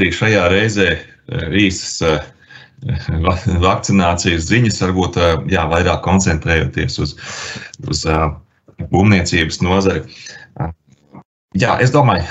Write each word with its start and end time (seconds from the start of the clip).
arī 0.00 0.10
šajā 0.16 0.48
reizē 0.52 0.90
īsas 1.60 2.00
vakcinācijas 3.60 4.48
ziņas, 4.48 4.82
varbūt 4.86 5.18
jā, 5.52 5.64
vairāk 5.68 6.00
koncentrējoties 6.06 7.00
uz, 7.04 7.16
uz 7.84 8.04
būvniecības 8.90 9.60
nozari. 9.62 10.06
Jā, 11.58 11.72
es 11.82 11.90
domāju, 11.90 12.22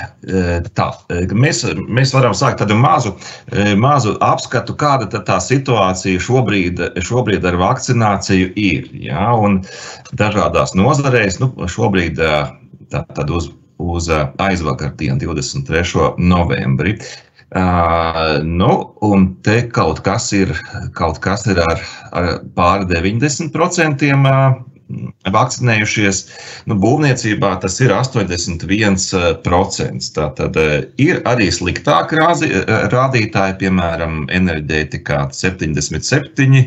tā, 0.72 0.86
mēs, 1.36 1.58
mēs 1.92 2.14
varam 2.16 2.32
sākt 2.32 2.62
tādu 2.62 2.78
mazu, 2.80 3.12
mazu 3.76 4.14
apskatu, 4.24 4.72
kāda 4.80 5.10
tā 5.12 5.36
situācija 5.44 6.22
šobrīd, 6.24 6.80
šobrīd 7.04 7.44
ar 7.44 7.58
vakcināciju 7.60 8.48
ir. 8.56 8.88
Jā, 8.96 9.26
un 9.36 9.60
dažādās 10.16 10.72
nozarēs, 10.72 11.36
nu, 11.42 11.52
šobrīd 11.68 12.16
tā, 12.16 13.04
uz, 13.28 13.50
uz 13.76 14.08
aizvakardienu, 14.40 15.20
23. 15.20 16.16
novembri. 16.16 16.96
Uh, 17.50 18.38
nu, 18.46 18.94
un 19.02 19.24
te 19.42 19.64
kaut 19.74 19.98
kas 20.06 20.28
ir, 20.36 20.52
kaut 20.94 21.16
kas 21.18 21.48
ir 21.50 21.58
ar, 21.58 21.80
ar 22.14 22.28
pāri 22.54 22.86
90% 22.86 24.06
vakcinējušies. 25.34 26.20
Nu, 26.70 26.76
būvniecībā 26.78 27.50
tas 27.62 27.80
ir 27.82 27.90
81%. 27.96 30.12
Tātad 30.14 30.60
ir 31.02 31.18
arī 31.26 31.50
sliktāki 31.50 32.22
rādītāji, 32.22 33.58
piemēram, 33.64 34.30
enerģētikā 34.30 35.26
77%. 35.34 36.64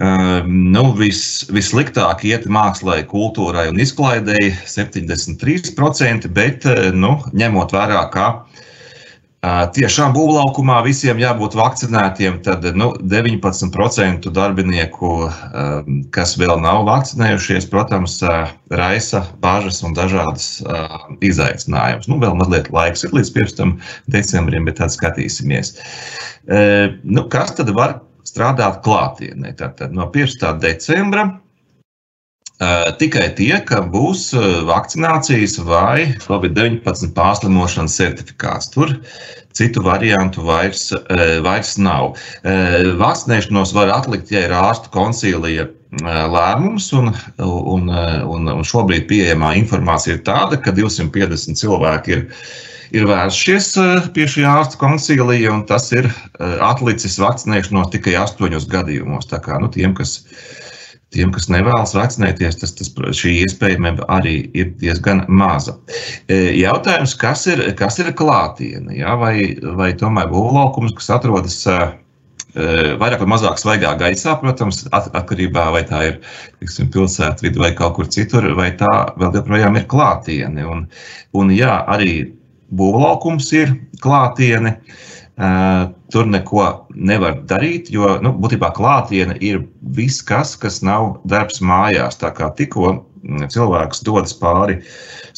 Uh, 0.00 0.46
nu, 0.46 0.94
vis, 0.96 1.50
vissliktāk 1.50 2.22
iet 2.24 2.46
mākslai, 2.46 3.02
kultūrai 3.10 3.66
un 3.72 3.82
izklaidēji 3.82 4.54
73%, 4.70 6.30
bet 6.30 6.64
nu, 6.94 7.18
ņemot 7.34 7.74
vērā, 7.74 8.06
ka 8.14 8.28
tiešām 9.40 10.12
būvlaukumā 10.12 10.82
visiem 10.84 11.16
jābūt 11.20 11.54
vakcinētiem, 11.56 12.42
tad 12.44 12.66
nu, 12.76 12.90
19% 13.08 14.28
darbinieku, 14.36 15.12
kas 16.12 16.34
vēl 16.36 16.60
nav 16.60 16.84
vakcinējušies, 16.88 17.70
protams, 17.72 18.18
raisa 18.68 19.22
bažas 19.40 19.80
un 19.86 19.96
dažādas 19.96 20.60
izaicinājumus. 21.24 22.10
Nu, 22.12 22.20
vēl 22.20 22.36
mazliet 22.36 22.68
laiks 22.74 23.06
ir 23.08 23.16
līdz 23.16 23.32
1. 23.32 23.74
decembrim, 24.12 24.68
bet 24.68 24.76
tad 24.82 24.92
skatīsimies. 24.92 25.78
Nu, 27.04 27.24
kas 27.32 27.56
tad 27.56 27.72
var 27.72 28.02
strādāt 28.28 28.82
klātienē? 28.84 29.56
Tātad 29.56 29.96
no 29.96 30.10
1. 30.12 30.60
decembra 30.60 31.30
tikai 33.00 33.30
tie, 33.36 33.54
ka 33.64 33.80
būs 33.88 34.30
eh, 34.36 34.46
vakcinācijas 34.68 35.56
vai 35.64 36.12
Covid-19 36.20 37.14
pārslimošanas 37.16 37.96
certifikāts. 37.96 38.68
Tur 38.74 38.92
citu 39.56 39.82
variantu 39.82 40.44
vairs, 40.44 40.90
eh, 40.92 41.40
vairs 41.44 41.76
nav. 41.80 42.16
Vakcinēšanos 43.00 43.72
var 43.76 43.94
atlikt, 43.96 44.30
ja 44.30 44.44
ir 44.44 44.56
ārsta 44.56 44.92
koncīlija 44.92 45.70
lēmums, 46.30 46.92
un, 46.94 47.10
un, 47.42 47.88
un, 47.90 48.50
un 48.52 48.66
šobrīd 48.66 49.08
pieejamā 49.10 49.56
informācija 49.58 50.18
ir 50.18 50.26
tāda, 50.28 50.60
ka 50.60 50.76
250 50.76 51.58
cilvēki 51.58 52.18
ir 52.18 52.28
ir 52.90 53.04
vēršies 53.06 53.66
pie 54.14 54.24
šī 54.26 54.42
ārsta 54.50 54.78
koncīlija, 54.80 55.52
un 55.54 55.60
tas 55.66 55.84
ir 55.94 56.08
atlicis 56.66 57.20
vakcinēšanos 57.22 57.92
tikai 57.92 58.16
astoņos 58.18 58.66
gadījumos. 58.70 59.28
Tā 59.30 59.38
kā 59.44 59.60
nu, 59.62 59.70
tiem, 59.70 59.94
kas 59.94 60.16
Tiem, 61.10 61.32
kas 61.34 61.48
nevēlas 61.50 61.96
vakcinēties, 61.96 62.60
tas, 62.60 62.72
tas, 62.78 62.90
šī 63.18 63.32
iespējamība 63.42 64.06
arī 64.14 64.36
ir 64.54 64.68
diezgan 64.78 65.24
maza. 65.26 65.74
E, 66.30 66.52
jautājums, 66.60 67.16
kas 67.18 67.48
ir, 67.50 67.64
kas 67.78 67.98
ir 67.98 68.12
klātienē? 68.14 68.94
Ja? 69.00 69.16
Vai, 69.18 69.56
vai 69.78 69.90
tomēr 69.98 70.30
būvlaukums, 70.30 70.94
kas 71.00 71.10
atrodas 71.16 71.58
e, 71.66 71.80
vairāk 72.54 73.24
vai 73.24 73.30
mazāk 73.32 73.58
svaigā 73.58 73.96
gaisā, 73.98 74.36
protams, 74.38 74.84
atkarībā 74.94 75.66
vai 75.74 75.82
tā 75.88 76.04
ir 76.12 76.20
tiksim, 76.62 76.92
pilsēta 76.94 77.42
vidū 77.42 77.62
vai 77.64 77.72
kaut 77.74 77.98
kur 77.98 78.10
citur, 78.10 78.46
vai 78.54 78.70
tā 78.78 78.90
vēl 79.18 79.40
joprojām 79.40 79.82
ir 79.82 79.90
klātiene. 79.90 80.66
Un, 80.66 80.86
un 81.34 81.50
jā, 81.54 81.74
arī 81.90 82.20
būvlaukums 82.70 83.50
ir 83.58 83.74
klātiene. 84.02 84.76
Uh, 85.40 85.88
Tur 86.10 86.26
neko 86.26 86.64
nevar 86.90 87.36
darīt, 87.48 87.88
jo 87.94 88.16
nu, 88.20 88.32
būtībā 88.42 88.72
klātienē 88.74 89.36
ir 89.46 89.62
viss, 89.96 90.24
kas, 90.26 90.56
kas 90.58 90.80
nav 90.82 91.20
darbs 91.30 91.62
mājās. 91.62 92.18
Tā 92.18 92.32
kā 92.34 92.50
tikko 92.58 92.96
cilvēks 93.54 94.02
dodas 94.06 94.34
pāri 94.36 94.80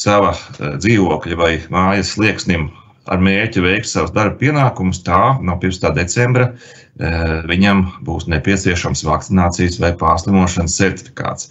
sava 0.00 0.32
dzīvokļa 0.58 1.38
vai 1.38 1.52
mājas 1.74 2.14
slieksnim 2.16 2.70
ar 3.10 3.20
mērķi 3.22 3.62
veikt 3.64 3.90
savus 3.90 4.14
darba 4.14 4.38
pienākumus, 4.40 5.02
tā 5.04 5.36
no 5.42 5.58
1. 5.58 5.90
decembra 5.96 6.52
eh, 6.52 6.81
viņam 7.00 7.86
būs 8.04 8.26
nepieciešams 8.28 9.04
vakcinācijas 9.06 9.78
vai 9.80 9.92
pārslimošanas 9.96 10.76
certifikāts. 10.76 11.48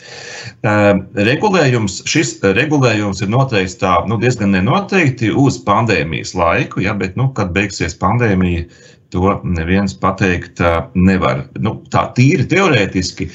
Regulējums, 0.62 2.02
šis 2.06 2.36
regulējums 2.44 3.24
ir 3.24 3.32
noteikts 3.34 3.80
tā, 3.82 3.96
nu, 4.08 4.20
diezgan 4.22 4.54
nenoteikti 4.54 5.32
uz 5.34 5.58
pandēmijas 5.66 6.36
laiku, 6.38 6.84
ja, 6.86 6.94
bet, 6.94 7.18
nu, 7.18 7.32
kad 7.34 7.56
beigsies 7.56 7.98
pandēmija, 7.98 8.68
to 9.12 9.40
neviens 9.44 9.98
pateikt 9.98 10.62
nevar. 10.96 11.48
Nu, 11.60 11.82
tā 11.92 12.08
tīri 12.16 12.46
teorētiski. 12.52 13.32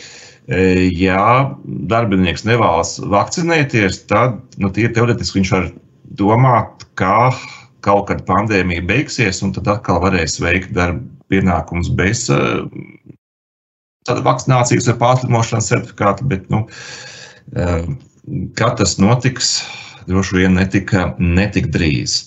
Ja 0.94 1.56
darbinieks 1.90 2.44
nevēlas 2.46 3.00
vakcinēties, 3.02 4.04
tad 4.06 4.38
nu, 4.62 4.70
teorētiski 4.70 5.40
viņš 5.40 5.52
var 5.56 5.70
domāt, 6.16 6.86
ka 6.94 7.32
kaut 7.86 8.08
kad 8.10 8.24
pandēmija 8.28 8.84
beigsies, 8.88 9.42
un 9.46 9.54
tad 9.56 9.68
atkal 9.70 10.00
varēs 10.02 10.40
veikt 10.42 10.74
darba 10.76 11.04
pienākumus 11.32 11.90
bez 11.98 12.26
uh, 12.32 12.66
vakcinācijas 14.06 14.90
vai 14.90 14.96
pārslimošanas 15.02 15.70
certifikāta. 15.72 16.26
Bet, 16.30 16.46
nu, 16.52 16.64
uh, 16.66 17.88
kad 18.58 18.78
tas 18.80 18.96
notiks, 19.02 19.58
droši 20.10 20.42
vien 20.42 20.58
netika, 20.58 21.08
netika 21.18 21.72
drīz. 21.78 22.18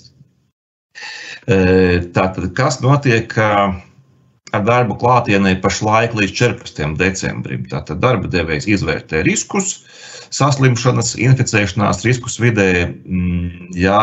Uh, 1.50 2.10
tātad, 2.16 2.50
kas 2.58 2.82
notiek 2.84 3.34
ar 3.40 4.64
darbu 4.66 4.98
klātienē 5.00 5.58
pašlaik 5.64 6.16
līdz 6.18 6.36
14. 6.40 6.96
decembrim? 7.00 7.66
Tātad 7.72 8.02
darba 8.04 8.32
devējs 8.32 8.68
izvērtē 8.78 9.24
riskus, 9.28 9.84
saslimšanas, 10.36 11.16
inficēšanās 11.20 12.04
riskus 12.06 12.38
vidē, 12.42 12.88
mm, 12.88 13.70
ja 13.78 14.02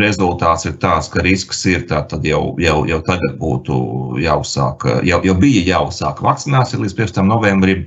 rezultāts 0.00 0.66
ir 0.68 0.76
tāds, 0.82 1.10
ka 1.12 1.24
risks 1.26 1.64
ir, 1.70 1.86
tad 1.90 2.24
jau, 2.26 2.42
jau, 2.60 2.78
jau 2.88 3.00
tagad 3.06 3.36
būtu 3.40 3.76
jāuzsāk, 4.22 4.88
jau, 5.06 5.20
jau 5.24 5.36
bija 5.38 5.66
jāuzsāk 5.74 6.22
vakcinācija 6.26 6.82
līdz 6.82 6.98
1. 6.98 7.26
novembrim. 7.28 7.86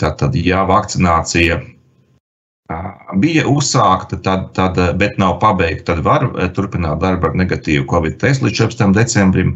Tātad, 0.00 0.36
ja 0.40 0.62
vakcinācija 0.64 1.58
bija 3.20 3.42
uzsākta, 3.44 4.16
tad, 4.24 4.46
tad, 4.56 4.78
bet 4.96 5.18
nav 5.20 5.34
pabeigta, 5.42 5.92
tad 5.92 5.98
var 6.06 6.22
turpināt 6.56 7.02
darbu 7.02 7.28
ar 7.28 7.34
negatīvu 7.36 7.84
Covid 7.90 8.16
testu 8.22 8.46
līdz 8.46 8.56
14. 8.62 8.94
decembrim. 8.96 9.50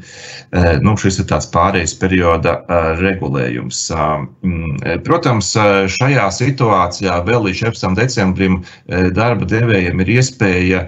Nu, 0.85 0.93
šis 1.01 1.23
ir 1.23 1.29
tāds 1.31 1.49
pārējais 1.55 1.95
perioda 2.03 2.59
regulējums. 3.01 3.87
Protams, 5.09 5.55
šajā 5.97 6.27
situācijā 6.37 7.17
vēl 7.25 7.49
līdz 7.49 7.63
14. 7.71 7.97
decembrim 7.97 8.61
darba 9.17 9.49
devējiem 9.49 10.05
ir 10.05 10.13
iespēja 10.19 10.85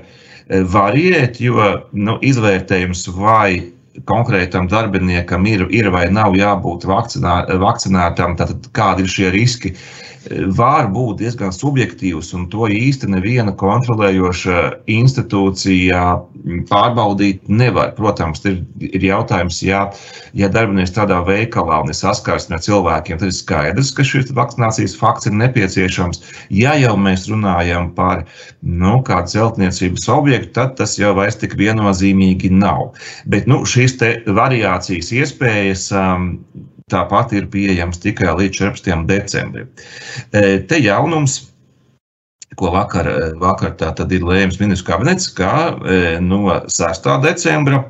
variēt, 0.77 1.41
jo 1.41 1.73
nu, 1.97 2.19
izvērtējums 2.21 3.07
vai 3.17 3.63
konkrētam 4.05 4.69
darbiniekam 4.69 5.49
ir, 5.49 5.65
ir 5.73 5.89
vai 5.93 6.05
nav 6.13 6.37
jābūt 6.37 6.85
vakcinā, 6.85 7.41
vakcinētam, 7.65 8.37
tad 8.37 8.71
kādi 8.77 9.09
ir 9.09 9.13
šie 9.17 9.33
riski. 9.33 9.73
Uh, 9.73 10.10
var 10.29 10.91
būt 10.93 11.23
diezgan 11.23 11.53
subjektīvs, 11.55 12.35
un 12.37 12.47
to 12.53 12.69
īsti 12.69 13.09
neviena 13.09 13.55
kontrolējoša 13.57 14.61
institūcija 14.93 16.03
pārbaudīt 16.69 17.49
nevar. 17.49 17.95
Protams, 17.97 18.43
ir, 18.49 18.61
ir 18.85 19.07
jautājums, 19.09 19.63
ja, 19.65 19.87
ja 20.37 20.51
darbinieks 20.53 20.93
strādā 20.93 21.23
veikalā 21.27 21.81
un 21.85 21.93
ir 21.93 21.97
saskarsme 21.97 22.59
ar 22.59 22.65
cilvēkiem, 22.65 23.21
tad 23.21 23.33
ir 23.33 23.37
skaidrs, 23.37 23.95
ka 23.97 24.05
šis 24.07 24.33
vakcinācijas 24.37 24.97
fakts 25.01 25.31
ir 25.31 25.37
nepieciešams. 25.41 26.23
Ja 26.53 26.77
jau 26.79 26.97
mēs 27.01 27.27
runājam 27.31 27.91
par 27.97 28.27
nu, 28.61 28.99
kādu 29.07 29.33
celtniecības 29.33 30.09
objektu, 30.13 30.53
tad 30.61 30.77
tas 30.81 30.99
jau 31.01 31.15
vairs 31.17 31.41
tik 31.41 31.57
viennozīmīgi 31.61 32.53
nav. 32.53 32.91
Bet 33.31 33.49
nu, 33.51 33.63
šīs 33.65 33.97
variācijas 34.29 35.13
iespējas 35.17 35.89
um, 35.97 36.35
tāpat 36.91 37.35
ir 37.39 37.49
pieejams 37.53 38.01
tikai 38.03 38.35
līdz 38.39 38.59
14. 38.59 39.07
decembrim. 39.09 39.71
E, 40.33 40.61
te 40.69 40.81
jaunums 40.83 41.41
ko 42.59 42.73
vakar, 42.75 43.07
vakar 43.41 43.77
ir 44.11 44.25
lēmis 44.27 44.59
ministrs 44.61 44.87
kabinets, 44.87 45.29
ka 45.33 45.77
e, 45.87 46.19
no 46.21 46.43
6. 46.67 47.11
decembra 47.25 47.85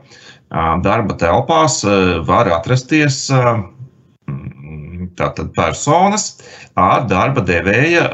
darba 0.85 1.15
telpās 1.15 1.81
var 2.27 2.49
atrasties 2.51 3.29
tātad 5.19 5.51
personas 5.57 6.39
ar 6.79 7.07
darba 7.11 7.43
devēja 7.45 8.05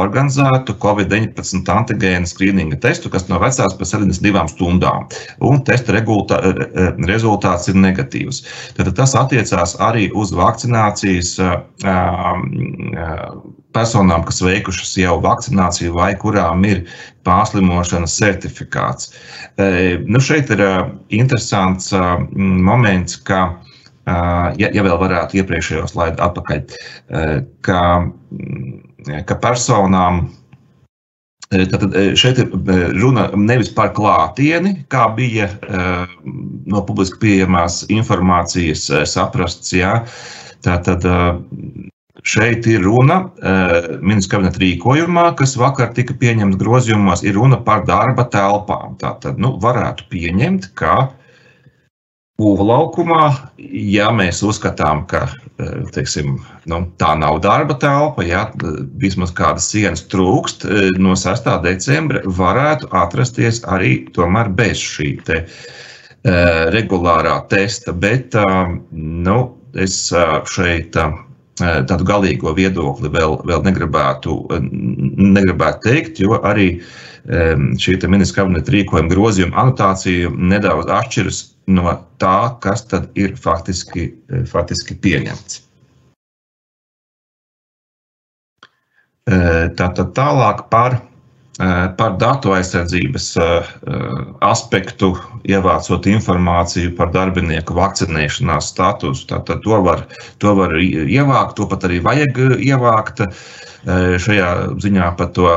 organizētu 0.00 0.74
Covid-19 0.82 1.68
antigēnu 1.74 2.28
skrīninga 2.30 2.80
testu, 2.82 3.10
kas 3.12 3.28
nav 3.30 3.44
vecāks 3.44 3.76
par 3.78 3.88
72 3.90 4.46
stundām. 4.54 5.06
Un 5.44 5.62
testa 5.66 5.94
rezultāts 5.94 7.70
ir 7.70 7.78
negatīvs. 7.78 8.42
Tad 8.78 8.92
tas 8.98 9.14
attiecās 9.18 9.76
arī 9.82 10.08
uz 10.16 10.34
vakcinācijas 10.36 11.36
personām, 13.70 14.24
kas 14.26 14.42
veikušas 14.42 14.96
jau 14.98 15.20
vakcināciju 15.22 15.94
vai 15.94 16.12
kurām 16.18 16.64
ir 16.66 16.84
pārslimošanas 17.28 18.16
certifikāts. 18.18 19.12
Nu, 20.08 20.22
šeit 20.24 20.50
ir 20.50 20.62
interesants 21.14 21.92
moments, 22.34 23.20
ka 23.28 23.60
ja, 24.60 24.70
ja 24.74 24.84
vēl 24.86 24.98
varētu 25.00 25.40
iepriekšējo 25.40 25.86
slaidu 25.90 26.22
atpakaļ, 26.26 26.76
ka, 27.66 27.80
ka 29.28 29.40
personām. 29.42 30.28
Tātad 31.50 31.96
šeit 32.14 32.38
ir 32.38 32.52
runa 33.00 33.24
nevis 33.34 33.72
par 33.74 33.90
klātieni, 33.96 34.84
kā 34.92 35.08
bija 35.16 35.48
no 36.22 36.82
publiski 36.86 37.18
pieejamās 37.24 37.82
informācijas 37.90 38.84
saprasts. 39.10 39.72
Jā. 39.74 39.96
Tātad 40.62 41.02
šeit 42.22 42.68
ir 42.70 42.84
runa 42.86 43.24
ministra 43.98 44.36
kabineta 44.36 44.62
rīkojumā, 44.62 45.24
kas 45.40 45.56
vakar 45.58 45.90
tika 45.96 46.14
pieņemts 46.20 46.60
grozījumos, 46.60 47.24
ir 47.26 47.34
runa 47.40 47.58
par 47.66 47.82
darba 47.88 48.28
telpām. 48.30 48.94
Tātad 49.00 49.40
nu, 49.42 49.56
varētu 49.62 50.06
pieņemt, 50.12 50.70
ka 50.78 51.08
būvu 52.40 52.66
laukumā, 52.70 53.26
ja 53.58 54.08
mēs 54.14 54.42
uzskatām, 54.46 55.04
ka 55.10 55.26
eh, 55.28 55.84
teiksim, 55.94 56.38
nu, 56.70 56.80
tā 57.00 57.12
nav 57.20 57.40
darba 57.44 57.76
telpa, 57.80 58.24
ja 58.26 58.46
vismaz 59.02 59.34
kādas 59.36 59.68
sienas 59.72 60.06
trūkst, 60.12 60.66
eh, 60.66 60.88
no 60.98 61.16
6. 61.18 61.50
decembra 61.66 62.24
varētu 62.24 62.90
atrasties 63.02 63.62
arī 63.68 63.98
bez 64.56 64.80
šī 64.80 65.10
te, 65.26 65.44
uh, 65.44 65.80
regulārā 66.74 67.36
testa. 67.48 67.92
Bet 67.92 68.34
uh, 68.34 68.76
nu, 68.92 69.38
es 69.74 70.12
uh, 70.12 70.40
šeit 70.46 70.96
tādu 71.60 72.04
galīgo 72.08 72.54
viedokli 72.56 73.10
vēl, 73.12 73.34
vēl 73.44 73.62
negribētu, 73.66 74.32
negribētu 74.60 75.82
teikt, 75.84 76.20
jo 76.22 76.38
arī 76.40 76.80
šī 77.30 77.96
ministra 78.10 78.42
kabineta 78.42 78.72
rīkojuma 78.74 79.12
grozījuma 79.12 79.58
anotācija 79.62 80.30
nedaudz 80.34 80.90
atšķiras 80.90 81.42
no 81.70 81.92
tā, 82.18 82.56
kas 82.62 82.82
tad 82.90 83.10
ir 83.14 83.36
faktiski, 83.38 84.08
faktiski 84.50 84.96
pieņemts. 84.98 85.60
Tātad 89.78 90.10
tālāk 90.16 90.64
par, 90.72 90.96
par 92.00 92.16
datu 92.18 92.50
aizsardzības 92.56 93.28
aspektu, 94.42 95.12
ievācot 95.46 96.08
informāciju 96.10 96.96
par 96.98 97.12
darbinieku 97.14 97.76
vakcinēšanās 97.78 98.72
statusu. 98.74 99.28
Tātad 99.30 99.62
to 99.62 99.78
var, 99.86 100.02
to 100.42 100.56
var 100.58 100.74
ievākt, 100.82 101.54
to 101.60 101.68
pat 101.70 101.86
arī 101.86 102.02
vajag 102.02 102.42
ievākt. 102.58 103.22
Šajā 103.86 104.50
ziņā 104.82 105.12
par 105.16 105.30
to 105.36 105.48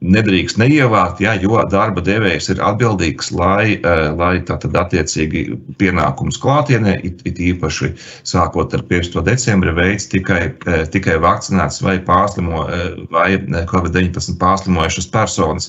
nedrīkst 0.00 0.56
neievākt, 0.60 1.20
ja, 1.20 1.34
jo 1.40 1.60
darba 1.68 2.00
devējs 2.04 2.50
ir 2.54 2.60
atbildīgs, 2.64 3.30
lai, 3.36 3.76
lai 4.16 4.32
tātad 4.48 4.76
attiecīgi 4.80 5.42
pienākumus 5.80 6.38
klātienē, 6.40 6.96
it, 7.04 7.20
it 7.28 7.40
īpaši 7.40 7.90
sākot 8.28 8.72
ar 8.76 8.84
1. 8.88 9.12
decembra 9.26 9.74
veids 9.76 10.08
tikai, 10.12 10.54
tikai 10.92 11.18
vakcinēts 11.20 11.82
vai 11.84 11.98
pārslimo 12.04 12.64
vai 13.12 13.28
COVID-19 13.70 14.38
pārslimojušas 14.40 15.10
personas. 15.12 15.68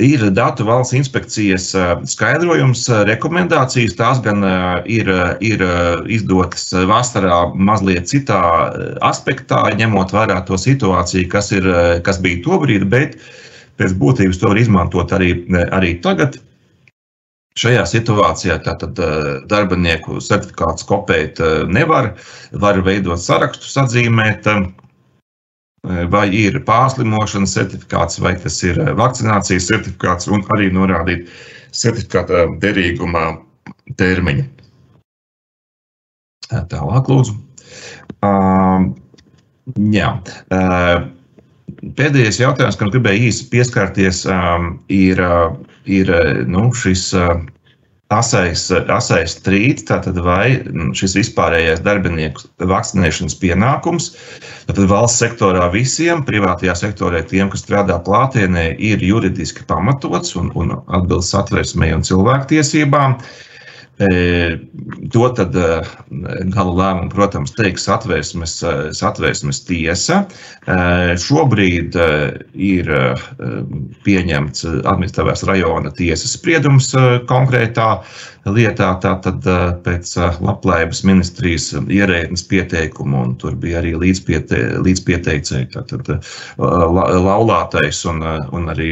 Ir 0.00 0.26
datu 0.36 0.68
valsts 0.68 0.96
inspekcijas 1.00 1.70
skaidrojums, 2.12 2.84
rekomendācijas, 3.08 3.96
tās 3.96 4.20
gan 4.24 4.44
ir, 4.84 5.08
ir 5.40 5.64
izdotas 6.12 6.68
vasarā 6.88 7.46
mazliet 7.56 8.12
citā 8.12 8.42
aspektā, 9.00 9.64
ņemot 9.80 10.12
vērā 10.12 10.42
to 10.44 10.60
situāciju, 10.60 11.01
kas, 11.32 11.52
ir, 11.56 11.68
kas 12.06 12.20
bija 12.22 12.42
tobrīd, 12.44 12.86
bet 12.92 13.18
pēc 13.80 13.94
būtības 13.98 14.40
to 14.40 14.50
var 14.52 14.60
izmantot 14.60 15.12
arī, 15.16 15.34
arī 15.72 15.96
tagad. 16.04 16.38
Šajā 17.58 17.82
situācijā 17.84 18.54
tātad 18.64 18.96
darbinieku 19.50 20.22
certifikāts 20.24 20.86
kopēt 20.88 21.42
nevar, 21.68 22.14
var 22.56 22.80
veidot 22.86 23.20
sarakstu, 23.20 23.68
atzīmēt, 23.82 24.48
vai 26.14 26.24
ir 26.32 26.56
pārslimošanas 26.64 27.52
certifikāts, 27.58 28.22
vai 28.24 28.38
tas 28.40 28.56
ir 28.64 28.80
vakcinācijas 28.96 29.68
certifikāts, 29.68 30.30
un 30.32 30.46
arī 30.56 30.70
norādīt 30.72 31.28
certifikāta 31.76 32.46
derīgumā 32.62 33.26
termiņu. 34.00 34.48
Tālāk, 36.52 37.08
lūdzu. 37.08 37.36
Jā. 39.92 40.16
Uh, 40.52 41.10
Pēdējais 41.98 42.38
jautājums, 42.38 42.76
kam 42.78 42.90
gribēju 42.92 43.28
īsi 43.30 43.46
pieskarties, 43.50 44.22
um, 44.30 44.76
ir, 44.92 45.18
uh, 45.22 45.54
ir 45.88 46.10
uh, 46.12 46.42
nu, 46.46 46.68
šis 46.76 47.08
asais, 48.12 48.66
asais 48.92 49.36
strīds, 49.38 49.86
tātad 49.88 50.18
vai 50.22 50.58
mm, 50.60 50.92
šis 50.98 51.16
vispārējais 51.16 51.82
darbinieku 51.82 52.44
vakcinēšanas 52.60 53.38
pienākums, 53.40 54.10
tātad 54.68 54.90
valsts 54.90 55.22
sektorā 55.24 55.70
visiem, 55.72 56.22
privātajā 56.28 56.76
sektorē 56.82 57.22
tiem, 57.30 57.50
kas 57.50 57.64
strādā 57.64 57.96
klātienē, 58.04 58.68
ir 58.78 59.02
juridiski 59.02 59.64
pamatots 59.70 60.36
un, 60.38 60.52
un 60.58 60.76
atbilst 60.92 61.32
satversmei 61.32 61.94
un 61.96 62.04
cilvēktiesībām. 62.06 63.16
Uh, 63.16 63.51
To 64.02 65.28
tad 65.36 65.56
gala 66.54 66.72
lēmumu, 66.78 67.10
protams, 67.12 67.52
teiks 67.54 67.86
satvērsmes, 67.88 68.56
satvērsmes 68.98 69.62
tiesa. 69.68 70.22
Šobrīd 71.22 71.98
ir 72.54 72.92
pieņemts 74.06 74.66
administratīvās 74.66 75.46
rajona 75.48 75.94
tiesas 75.98 76.34
spriedums 76.38 76.90
konkrētā 77.30 77.88
lietā, 78.48 78.88
tātad 79.02 79.44
pēc 79.84 80.12
labklājības 80.42 81.02
ministrijas 81.06 81.68
ierēdnes 81.78 82.42
pieteikumu, 82.50 83.20
un 83.26 83.36
tur 83.38 83.54
bija 83.58 83.78
arī 83.82 83.94
līdzpiete, 84.00 84.58
līdzpieteicēji, 84.82 85.70
tātad 85.76 86.10
laulātais 86.58 88.02
un, 88.10 88.22
un 88.52 88.68
arī 88.72 88.90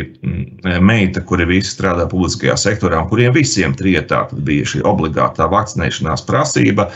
meita, 0.80 1.25
kuri 1.26 1.49
visi 1.50 1.75
strādā 1.75 2.07
publiskajā 2.11 2.57
sektorā, 2.61 3.02
un 3.02 3.11
kuriem 3.11 3.35
visiem 3.35 3.75
trietā 3.75 4.26
bija 4.47 4.69
šī 4.75 4.85
obligātā 4.87 5.50
vakcinēšanās 5.50 6.26
prasība. 6.28 6.90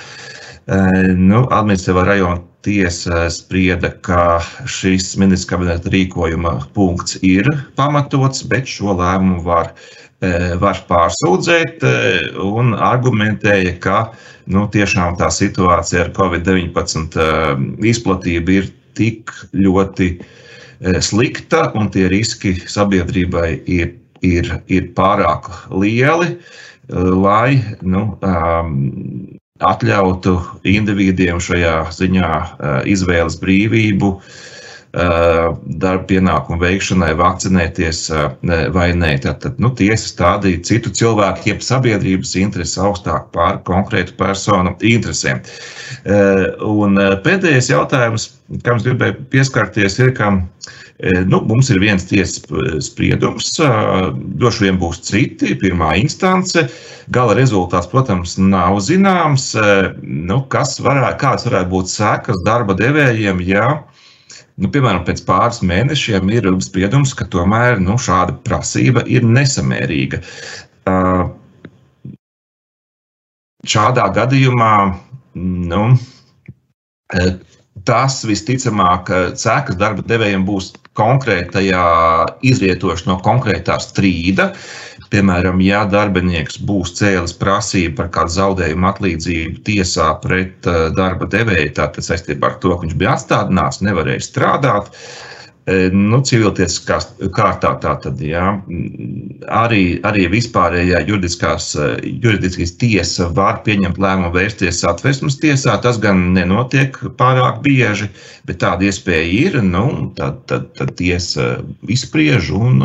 Nu, 0.64 1.44
Administratīvā 1.52 2.06
rajona 2.08 2.53
tiesa 2.64 3.26
sprieda, 3.32 3.90
ka 4.04 4.40
šis 4.70 5.12
ministra 5.20 5.54
kabineta 5.54 5.92
rīkojuma 5.92 6.56
punkts 6.76 7.18
ir 7.22 7.50
pamatots, 7.76 8.44
bet 8.48 8.70
šo 8.70 8.96
lēmumu 8.98 9.44
var 9.44 9.74
E, 10.24 10.30
var 10.60 10.78
pārsūdzēt 10.88 11.84
e, 11.84 11.94
un 12.46 12.72
argumentēja, 12.78 13.74
ka 13.82 13.98
nu, 14.54 14.66
tiešām 14.72 15.18
tā 15.20 15.30
situācija 15.34 16.06
ar 16.06 16.12
Covid-19 16.16 17.18
e, 17.18 17.26
izplatību 17.90 18.56
ir 18.60 18.70
tik 18.94 19.32
ļoti 19.58 20.14
slikta 21.02 21.70
un 21.78 21.88
tie 21.90 22.06
riski 22.12 22.52
sabiedrībai 22.68 23.48
ir, 23.72 23.94
ir, 24.26 24.50
ir 24.68 24.90
pārāk 24.94 25.48
lieli, 25.72 26.34
lai 27.24 27.56
nu, 27.80 28.02
atļautu 29.62 30.32
individiem 30.66 31.38
šajā 31.38 31.76
ziņā 31.94 32.30
izvēles 32.90 33.38
brīvību. 33.38 34.10
uh, 34.16 34.40
Eh, 34.63 34.63
darba 34.94 36.04
pienākumu 36.06 36.60
veikšanai, 36.62 37.14
vakcinēties 37.18 38.02
eh, 38.14 38.26
vai 38.74 38.88
nē. 38.94 39.14
Tad 39.24 39.58
nu, 39.62 39.72
tiesa 39.74 40.06
stādīja 40.10 40.62
citu 40.68 40.92
cilvēku, 40.94 41.48
jeb 41.50 41.64
sabiedrības 41.66 42.36
intereses 42.38 42.78
augstāk 42.78 43.30
par 43.34 43.58
konkrētu 43.66 44.14
personu 44.20 44.76
interesēm. 44.86 45.42
Eh, 46.04 46.46
un 46.62 47.00
pēdējais 47.26 47.72
jautājums, 47.72 48.30
kam 48.62 48.78
es 48.78 48.86
gribēju 48.86 49.26
pieskarties, 49.34 49.98
ir, 49.98 50.14
ka 50.14 50.36
nu, 51.26 51.40
mums 51.48 51.72
ir 51.74 51.80
viens 51.82 52.04
tiesas 52.06 52.44
spriedums, 52.86 53.48
droši 54.38 54.62
vien 54.62 54.76
būs 54.78 55.00
citi, 55.02 55.56
pirmā 55.58 55.96
instance. 55.98 56.68
Gala 57.12 57.34
rezultāts, 57.34 57.90
protams, 57.90 58.36
nav 58.38 58.78
zināms. 58.86 59.50
Nu, 60.04 60.38
kas 60.54 60.76
varētu, 60.84 61.18
kāds 61.24 61.48
varētu 61.48 61.72
būt 61.72 61.90
sekas 61.90 62.44
darba 62.46 62.78
devējiem, 62.78 63.42
ja 63.48 63.66
Nu, 64.54 64.70
piemēram, 64.70 65.02
pēc 65.06 65.24
pāris 65.26 65.62
mēnešiem 65.66 66.28
ir 66.30 66.46
spriedums, 66.62 67.14
ka 67.18 67.26
tomēr 67.30 67.80
nu, 67.82 67.96
šāda 67.98 68.36
prasība 68.46 69.02
ir 69.10 69.26
nesamērīga. 69.26 70.20
Uh, 70.86 71.24
šādā 73.66 74.06
gadījumā 74.14 74.74
nu, 75.34 75.82
uh, 75.96 77.32
tas 77.84 78.20
visticamāk 78.28 79.10
sekas 79.40 79.76
darba 79.80 80.04
devējiem 80.06 80.46
būs 80.46 80.70
konkrētajā 80.94 81.84
izrietoši 82.46 83.08
no 83.10 83.18
konkrētā 83.26 83.80
strīda. 83.82 84.52
Piemēram, 85.14 85.60
ja 85.62 85.84
darbinieks 85.86 86.58
būs 86.66 86.96
cēlis 86.98 87.36
prasību 87.38 87.94
par 88.00 88.08
kādu 88.16 88.34
zaudējumu 88.34 88.88
atlīdzību 88.90 89.62
tiesā 89.68 90.08
pret 90.24 90.66
darba 90.98 91.28
devēju, 91.30 91.70
tad 91.76 92.00
saistībā 92.02 92.50
ar 92.50 92.58
to, 92.64 92.74
ka 92.74 92.82
viņš 92.82 92.98
bija 92.98 93.14
atstādināts, 93.14 93.84
nevarēja 93.86 94.26
strādāt. 94.26 94.90
Uh, 94.90 95.30
E, 95.64 95.88
nu, 95.96 96.18
civiltiesiskā 96.20 96.98
kārtā 97.32 97.70
tātad, 97.80 98.18
jā, 98.20 98.50
arī, 99.48 99.84
arī 100.04 100.26
vispārējā 100.34 101.00
juridiskās, 101.08 101.70
e, 101.80 101.86
juridiskās 102.20 102.74
tiesa 102.82 103.30
var 103.32 103.62
pieņemt 103.64 103.96
lēmumu 103.96 104.34
vērsties 104.34 104.82
satversmes 104.84 105.38
tiesā. 105.40 105.78
Tas 105.80 105.96
gan 106.02 106.20
nenotiek 106.36 106.98
pārāk 107.16 107.62
bieži, 107.64 108.10
bet 108.44 108.60
tāda 108.60 108.90
iespēja 108.90 109.24
ir. 109.38 109.56
Nu, 109.64 109.86
tad, 110.18 110.42
tad, 110.52 110.68
tad 110.76 110.92
tiesa 111.00 111.54
izspriež 111.88 112.52
un 112.58 112.84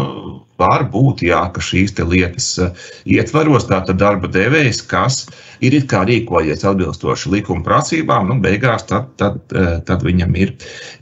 var 0.59 0.85
būt, 0.91 1.23
jā, 1.27 1.41
ka 1.53 1.63
šīs 1.63 1.95
lietas 1.99 2.49
eh, 2.61 2.87
ietvaros 3.17 3.67
tātad 3.69 3.99
darba 4.01 4.29
devējs, 4.31 4.81
kas 4.89 5.23
ir 5.65 5.75
it 5.75 5.87
kā 5.91 6.03
rīkojies 6.07 6.65
atbilstoši 6.67 7.31
likuma 7.33 7.63
prasībām, 7.65 8.29
nu, 8.29 8.39
beigās 8.43 8.85
tad, 8.89 9.09
tad, 9.21 9.39
eh, 9.55 9.79
tad 9.87 10.03
viņam 10.05 10.35
ir, 10.39 10.53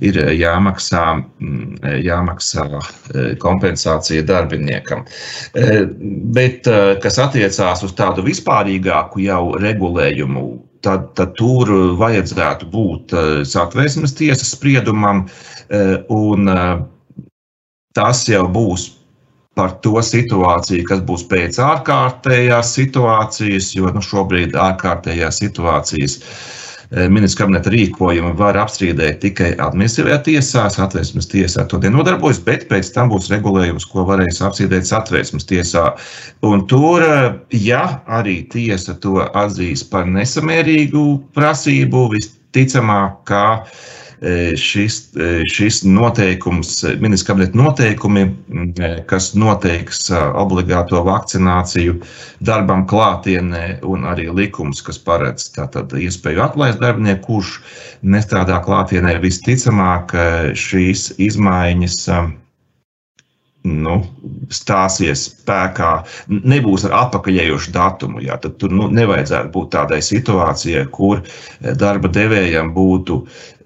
ir 0.04 0.20
jāmaksā, 0.38 1.06
mm, 1.42 1.88
jāmaksā 2.06 2.68
eh, 2.78 3.34
kompensācija 3.42 4.26
darbiniekam. 4.28 5.06
Bet, 6.38 6.68
kas 7.02 7.18
attiecās 7.22 7.82
uz 7.86 7.94
tādu 7.98 8.24
vispārīgāku 8.26 9.24
jau 9.24 9.42
regulējumu, 9.62 10.44
tad, 10.86 11.10
tad 11.18 11.34
tur 11.40 11.72
vajadzētu 12.00 12.68
būt 12.72 13.16
satvērsmes 13.50 14.14
tiesas 14.18 14.54
spriedumam, 14.56 15.26
un 16.14 16.52
tas 17.98 18.24
jau 18.30 18.46
būs 18.54 18.90
par 19.58 19.74
to 19.86 19.98
situāciju, 20.04 20.86
kas 20.88 21.02
būs 21.08 21.26
pēc 21.32 21.58
ārkārtējās 21.64 22.76
situācijas, 22.78 23.74
jo 23.78 23.90
nu, 23.94 24.04
šobrīd 24.06 24.56
ārkārtējās 24.62 25.42
situācijas 25.42 26.18
e, 26.20 27.08
ministra 27.10 27.44
kabineta 27.44 27.74
rīkojumu 27.74 28.36
var 28.38 28.60
apstrīdēt 28.62 29.20
tikai 29.26 29.50
administratīvajā 29.56 30.20
tiesā, 30.30 30.68
satversmes 30.74 31.30
tiesā 31.34 31.66
to 31.72 31.82
nenodarbojas, 31.84 32.44
bet 32.46 32.68
pēc 32.70 32.94
tam 32.96 33.12
būs 33.14 33.32
regulējums, 33.34 33.90
ko 33.90 34.06
varēs 34.08 34.44
apstrīdēt 34.46 34.90
satversmes 34.90 35.50
tiesā. 35.50 35.90
Un 36.46 36.68
tur, 36.70 37.04
e, 37.04 37.20
ja 37.66 37.84
arī 38.20 38.44
tiesa 38.54 38.96
to 39.04 39.20
atzīs 39.28 39.86
par 39.90 40.06
nesamērīgu 40.06 41.06
prasību, 41.38 42.08
visticamāk, 42.14 43.24
ka 43.32 43.46
šis, 44.58 44.98
e, 45.14 45.28
šis 45.52 45.84
noteikums, 45.86 46.84
ministra 47.00 47.34
kabineta 47.34 47.58
noteikumi, 47.58 48.24
e, 48.82 48.90
kas 49.10 49.34
noteiks 49.38 50.08
obligāto 50.12 51.04
vakcināciju 51.06 52.00
darbam 52.42 52.88
klātienē, 52.90 53.84
un 53.86 54.08
arī 54.10 54.30
likums, 54.34 54.82
kas 54.82 54.98
paredz 54.98 55.52
tātad 55.54 55.94
iespēju 55.94 56.42
atlaist 56.48 56.82
darbinieku, 56.82 57.26
kurš 57.28 57.54
nestrādā 58.02 58.58
klātienē, 58.66 59.18
visticamāk 59.22 60.16
šīs 60.58 61.12
izmaiņas 61.22 62.02
nu, 63.68 63.98
stāsies 64.54 65.28
spēkā, 65.32 65.92
nebūs 66.30 66.86
ar 66.88 66.96
atpakaļējošu 67.04 67.74
datumu. 67.76 68.22
Jā, 68.24 68.38
tad 68.44 68.58
tur 68.62 68.74
nu, 68.74 68.90
nevajadzētu 68.94 69.52
būt 69.54 69.74
tādai 69.76 70.00
situācijai, 70.06 70.86
kur 70.94 71.22
eh, 71.22 71.74
darba 71.78 72.12
devējiem 72.14 72.72
būtu 72.76 73.22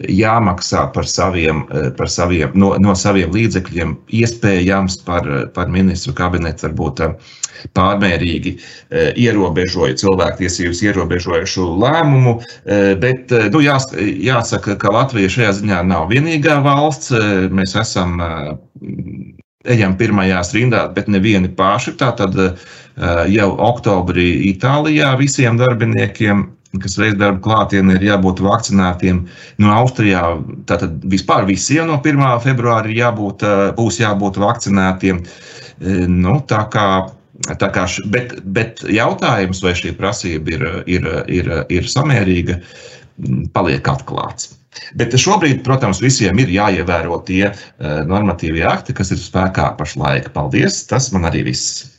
jāmaksā 0.09 0.87
par 0.95 1.07
saviem, 1.09 1.65
eh, 1.69 1.89
par 1.97 2.09
saviem, 2.11 2.53
no, 2.57 2.73
no 2.81 2.95
saviem 2.97 3.33
līdzekļiem, 3.35 3.95
iespējams 4.21 5.01
par, 5.07 5.29
par 5.55 5.71
ministru 5.73 6.15
kabinetu 6.17 6.67
varbūt 6.67 7.03
eh, 7.05 7.31
pārmērīgi 7.77 8.55
ierobežoja 9.21 9.93
cilvēktiesības 10.01 10.79
ierobežojušu 10.81 11.67
lēmumu. 11.83 12.31
Bet 13.03 13.29
nu, 13.53 13.61
jās, 13.61 13.85
jāsaka, 13.93 14.73
ka 14.81 14.89
Latvija 14.95 15.29
šajā 15.29 15.51
ziņā 15.59 15.83
nav 15.85 16.07
vienīgā 16.09 16.57
valsts. 16.65 17.13
Mēs 17.53 17.75
esam 17.77 18.17
ejam 19.69 19.95
pirmajās 19.97 20.53
rindās, 20.55 20.89
bet 20.95 21.09
nevieni 21.11 21.51
paši. 21.57 21.93
Tātad 21.99 22.37
eh, 22.41 22.55
jau 23.33 23.51
oktobrī 23.61 24.27
Itālijā 24.51 25.13
visiem 25.19 25.59
darbiniekiem, 25.59 26.47
kas 26.81 26.95
veids 26.99 27.19
darbu 27.19 27.43
klātienē, 27.45 27.97
ir 27.99 28.07
jābūt 28.11 28.41
vakcinētiem. 28.43 29.25
No 29.61 29.73
Austrijā 29.75 30.23
tātad 30.69 31.01
vispār 31.11 31.47
visiem 31.49 31.89
no 31.91 31.99
1. 31.99 32.23
februāra 32.45 32.93
jābūt, 32.95 33.45
eh, 33.47 33.65
būs 33.77 34.01
jābūt 34.01 34.39
vakcinētiem. 34.41 35.25
Eh, 35.25 36.05
nu, 36.07 36.39
tā 36.47 36.63
kā, 36.73 36.87
tā 37.57 37.73
kā, 37.73 37.85
bet, 38.13 38.39
bet 38.45 38.85
jautājums, 38.87 39.61
vai 39.65 39.75
šī 39.77 39.93
prasība 39.97 40.57
ir, 40.57 40.65
ir, 40.87 41.11
ir, 41.27 41.53
ir 41.69 41.93
samērīga, 41.93 42.61
paliek 43.53 43.85
atklāts. 43.85 44.55
Bet 44.95 45.15
šobrīd, 45.19 45.63
protams, 45.65 45.99
visiem 46.03 46.39
ir 46.39 46.51
jāievēro 46.53 47.19
tie 47.27 47.43
eh, 47.49 47.55
normatīvie 48.07 48.63
akti, 48.67 48.95
kas 48.95 49.11
ir 49.11 49.19
spēkā 49.19 49.73
pašlaik. 49.79 50.31
Paldies! 50.35 50.85
Tas 50.87 51.11
man 51.15 51.27
arī 51.27 51.43
viss. 51.51 51.90